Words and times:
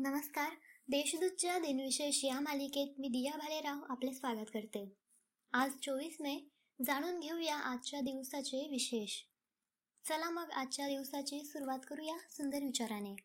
नमस्कार. 0.00 0.50
देशदूतच्या 0.88 1.58
दिनविशेष 1.58 2.24
या 2.24 2.40
मालिकेत 2.40 3.00
मी 3.00 3.08
दिया 3.08 3.36
भालेराव 3.38 3.78
आपले 3.88 4.12
स्वागत 4.12 4.46
करते. 4.54 4.92
आज 5.52 5.70
चोवीस 5.82 6.16
मे 6.20 6.48
जाणून 6.84 7.20
घेऊया 7.20 7.56
आजच्या 7.56 8.00
दिवसाचे 8.00 8.68
विशेष. 8.70 9.22
चला 10.08 10.30
मग 10.30 10.50
आजच्या 10.50 10.88
दिवसाची 10.88 11.44
सुरुवात 11.44 11.78
करूया 11.88 12.16
सुंदर 12.30 12.58
विचाराने. 12.62 13.16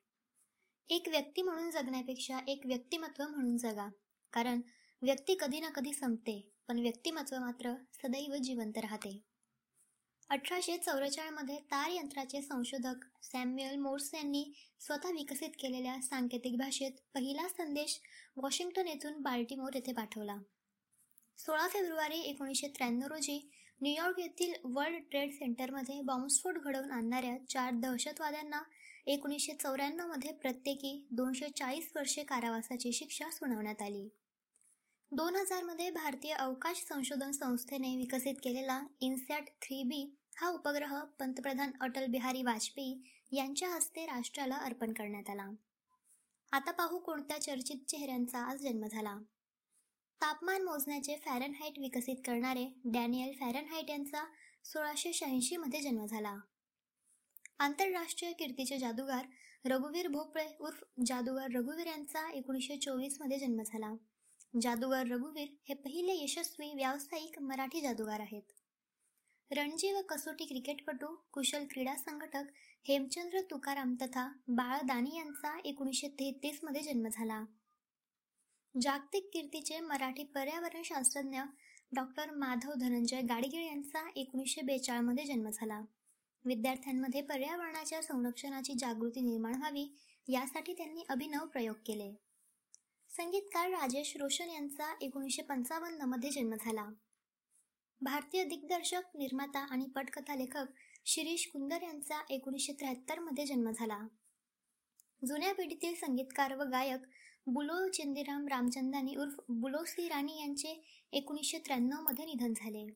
एक 0.90 1.04
व्यक्ती 1.08 1.42
म्हणून 1.42 1.72
जगण्यापेक्षा 1.72 2.40
एक 2.48 2.62
व्यक्तिमत्व 2.66 3.24
म्हणून 3.28 3.58
जगा. 3.58 3.90
कारण 4.34 4.62
व्यक्ती 5.02 5.38
कधी 5.40 5.60
ना 5.60 5.70
कधी 5.70 5.94
संपते 5.94 6.50
पण 6.68 6.80
व्यक्तिमत्व 6.80 7.40
मात्र 7.40 7.76
सदैव 7.94 8.36
जिवंत 8.36 8.78
राहते. 8.78 9.33
अठराशे 10.34 11.30
मध्ये 11.30 11.58
तार 11.72 11.90
यंत्राचे 11.92 12.42
संशोधक 12.42 13.04
सॅम्युअल 13.24 13.76
मोर्स 13.76 14.14
यांनी 14.14 14.44
स्वतः 14.80 15.10
विकसित 15.10 15.50
केलेल्या 15.50 16.02
सांकेतिक 16.02 16.58
भाषेत 16.58 16.92
पहिला 17.14 17.48
संदेश 17.48 18.00
वॉशिंग्टन 18.38 18.88
येथून 18.88 19.22
बाल्टीमोर 19.22 19.76
येथे 19.76 19.94
पाठवला. 19.94 20.38
सोळा 21.38 21.68
फेब्रुवारी 21.68 22.20
एकोणीसशे 22.20 22.68
त्र्याण्णव 22.68 23.08
रोजी 23.08 23.52
न्यूयॉर्क 23.82 24.20
येथील 24.20 24.54
वर्ल्ड 24.64 25.04
ट्रेड 25.12 25.32
सेंटरमध्ये 25.32 26.02
बॉम्बस्फोट 26.02 26.58
घडवून 26.58 26.92
आणणाऱ्या 26.92 27.38
चार 27.50 27.74
दहशतवाद्यांना 27.74 28.62
एकोणीसशे 29.06 29.54
चौऱ्याण्णवमध्ये 29.54 30.32
प्रत्येकी 30.32 31.08
दोनशे 31.12 31.50
चाळीस 31.50 31.92
वर्षे 31.96 32.24
कारावासाची 32.24 32.94
शिक्षा 32.94 33.30
सुनावण्यात 33.30 33.82
आली. 33.82 34.08
दोन 35.12 35.36
हजारमध्ये 35.36 35.90
भारतीय 35.92 36.34
अवकाश 36.34 36.84
संशोधन 36.90 37.32
संस्थेने 37.32 37.96
विकसित 37.98 38.36
केलेला 38.44 38.82
इन्सॅट 39.02 39.44
थ्री 39.62 39.84
बी 39.84 40.16
हा 40.38 40.50
उपग्रह 40.50 41.00
पंतप्रधान 41.20 41.72
अटल 41.82 42.06
बिहारी 42.06 42.44
वाजपेयी 42.44 43.02
यांच्या 43.32 43.70
हस्ते 43.70 44.06
राष्ट्राला 44.06 44.56
अर्पण 44.56 44.94
करण्यात 44.94 45.30
आला. 45.30 45.50
आता 46.52 46.72
पाहू 46.72 47.00
कोणत्या 47.00 47.42
चर्चित 47.42 47.78
चेहऱ्यांचा 47.88 48.40
आज 48.40 48.62
जन्म 48.62 48.88
झाला. 48.88 49.18
तापमान 50.22 50.62
मोजण्याचे 50.62 51.16
फॅरनहाईट 51.16 51.80
विकसित 51.80 52.16
करणारे 52.26 52.66
डॅनियल 52.86 53.32
फॅरनहाईट 53.40 53.90
यांचा 53.90 54.24
सोळाशे 54.64 55.14
शहाऐंशी 55.14 55.58
मध्ये 55.58 55.82
जन्म 55.82 56.06
झाला. 56.06 56.36
आंतरराष्ट्रीय 57.60 58.32
कीर्तीचे 58.32 58.78
जादूगार 58.78 59.26
रघुवीर 59.66 60.08
भोपळे 60.08 60.48
उर्फ 60.60 60.84
जादूगार 61.06 61.52
रघुवीर 61.52 61.88
यांचा 61.88 62.32
एकोणीसशे 62.32 62.78
चोवीसमध्ये 62.78 63.40
जन्म 63.40 63.62
झाला. 63.62 63.94
जादूगार 64.62 65.08
रघुवीर 65.08 65.48
हे 65.70 65.74
पहिले 65.74 66.24
यशस्वी 66.24 66.74
व्यावसायिक 66.74 67.40
मराठी 67.40 67.82
जादूगार 67.82 68.20
आहेत. 68.20 68.63
रणजी 69.56 69.92
व 69.92 70.02
कसोटी 70.02 70.46
क्रिकेटपटू 70.46 71.16
कुशल 71.32 71.66
क्रीडा 71.72 71.96
संघटक 71.96 72.44
हेमचंद्र 72.88 73.42
तुकाराम 73.42 73.96
तथा 74.02 74.32
बाळ 74.48 74.82
दानी 74.82 75.18
यांचा 75.18 75.60
एकोणीसशे 75.66 76.08
तेहतीसमध्ये 76.08 76.82
जन्म 76.82 77.08
झाला. 77.14 77.46
जागतिक 78.82 79.30
कीर्तीचे 79.34 79.80
मराठी 79.80 80.24
पर्यावरण 80.24 80.82
शास्त्रज्ञ 80.86 81.42
डॉक्टर 81.96 82.32
माधव 82.32 82.74
धनंजय 82.74 83.22
गाडगीळ 83.22 83.66
यांचा 83.66 84.10
एकोणीसशे 84.16 84.62
बेचाळमध्ये 84.62 85.26
जन्म 85.26 85.50
झाला. 85.50 85.82
विद्यार्थ्यांमध्ये 86.46 87.22
पर्यावरणाच्या 87.22 88.02
संरक्षणाची 88.02 88.74
जागृती 88.74 89.22
निर्माण 89.22 89.56
व्हावी 89.56 89.96
यासाठी 90.28 90.74
त्यांनी 90.74 91.04
अभिनव 91.10 91.46
प्रयोग 91.46 91.76
केले. 91.86 92.14
संगीतकार 93.10 93.70
राजेश 93.70 94.18
रोशन 94.18 94.50
यांचा 94.50 94.94
एकोणीसशे 95.02 95.42
पंचावन्नमध्ये 95.42 96.30
जन्म 96.30 96.54
झाला. 96.54 96.86
भारतीय 98.04 98.44
दिग्दर्शक 98.44 99.02
निर्माता 99.16 99.60
आणि 99.60 99.86
पटकथा 99.86 100.36
लेखक 100.36 100.66
शिरीष 101.06 101.48
कुंदर 101.48 101.82
यांचा 101.84 102.24
एकोणीसशे 102.30 102.74
त्र्याहत्तरमध्ये 102.74 103.46
जन्म 103.46 103.72
झाला. 103.72 104.08
जुन्या 105.28 105.54
पिढीतील 105.54 105.96
संगीतकार 105.96 106.56
व 106.56 106.64
गायक 106.64 107.00
बुलो 107.48 107.92
चंदीराम 107.92 108.48
रामचंदानी 108.48 109.16
उर्फ 109.16 109.34
बुलो 109.50 109.78
राणी 110.10 110.40
यांचे 110.40 110.84
एकोणीसशे 111.12 111.58
त्र्याण्णवमध्ये 111.58 112.26
निधन 112.26 112.54
झाले. 112.58 112.94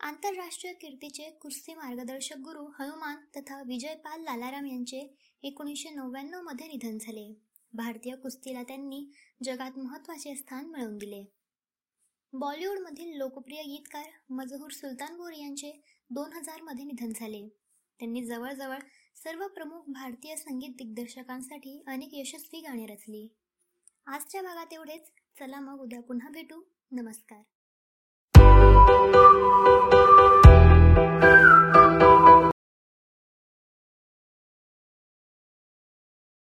आंतरराष्ट्रीय 0.00 0.72
कीर्तीचे 0.72 1.30
कुस्ती 1.30 1.74
मार्गदर्शक 1.74 2.36
गुरु 2.36 2.66
हनुमान 2.78 3.16
तथा 3.36 3.62
विजयपाल 3.62 4.20
लालाराम 4.20 4.66
यांचे 4.66 5.16
एकोणीसशे 5.42 5.90
नव्याण्णवमध्ये 5.90 6.66
निधन 6.66 6.98
झाले. 7.00 7.34
भारतीय 7.72 8.16
कुस्तीला 8.16 8.62
त्यांनी 8.62 9.12
जगात 9.42 9.78
महत्त्वाचे 9.78 10.34
स्थान 10.34 10.66
मिळवून 10.66 10.98
दिले. 10.98 11.24
बॉलिवूडमधील 12.32 13.16
लोकप्रिय 13.16 13.62
गीतकार 13.62 14.04
मजहूर 14.30 14.70
सुलतानपूर 14.70 15.32
यांचे 15.32 15.82
दोन 16.10 16.32
हजारमध्ये 16.32 16.84
निधन 16.84 17.12
झाले. 17.16 17.48
त्यांनी 17.98 18.24
जवळजवळ 18.24 18.78
सर्व 19.16 19.46
प्रमुख 19.46 19.82
भारतीय 19.88 20.36
संगीत 20.36 20.68
दिग्दर्शकांसाठी 20.68 21.84
अनेक 21.86 22.08
यशस्वी 22.12 22.60
गाणी 22.60 22.86
रचली. 22.86 23.36
आजच्या 24.06 24.42
भागात 24.42 24.72
एवढेच. 24.72 25.08
चला 25.38 25.60
मग 25.60 25.80
उद्या 25.80 26.00
पुन्हा 26.02 26.28
भेटू. 26.28 26.62
नमस्कार. 26.92 27.42